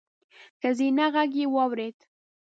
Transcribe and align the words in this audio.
ښځينه 0.61 1.05
غږ 1.13 1.31
يې 1.39 1.45
واورېد: 1.53 1.97